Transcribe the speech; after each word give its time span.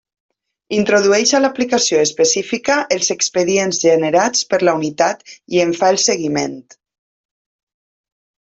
Introdueix 0.77 1.33
a 1.39 1.41
l'aplicació 1.41 1.99
específica 2.05 2.77
els 2.97 3.11
expedients 3.15 3.83
generats 3.85 4.43
per 4.55 4.61
la 4.65 4.75
unitat 4.81 5.23
i 5.57 5.65
en 5.67 5.77
fa 5.83 5.95
el 5.97 6.01
seguiment. 6.09 6.61